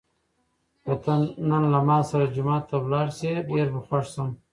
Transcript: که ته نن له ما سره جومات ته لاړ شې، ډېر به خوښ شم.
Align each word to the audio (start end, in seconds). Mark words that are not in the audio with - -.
که 0.83 0.93
ته 1.03 1.13
نن 1.49 1.63
له 1.73 1.79
ما 1.87 1.97
سره 2.09 2.25
جومات 2.35 2.63
ته 2.69 2.75
لاړ 2.91 3.07
شې، 3.17 3.31
ډېر 3.49 3.67
به 3.73 3.79
خوښ 3.87 4.05
شم. 4.13 4.29